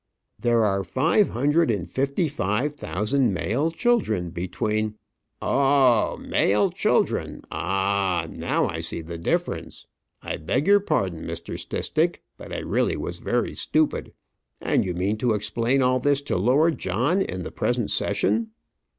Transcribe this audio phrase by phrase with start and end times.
[0.39, 4.95] "There are five hundred and fifty five thousand male children between"
[5.43, 6.27] "Oh h h!
[6.27, 7.43] male children!
[7.51, 8.35] Ah h h!
[8.35, 9.85] Now I see the difference;
[10.23, 11.53] I beg your pardon, Mr.
[11.55, 14.11] Stistick, but I really was very stupid.
[14.59, 18.49] And you mean to explain all this to Lord John in the present session?"